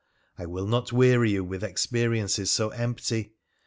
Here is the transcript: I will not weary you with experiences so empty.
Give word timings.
I 0.35 0.47
will 0.47 0.65
not 0.65 0.91
weary 0.91 1.29
you 1.29 1.43
with 1.43 1.63
experiences 1.63 2.49
so 2.51 2.69
empty. 2.69 3.35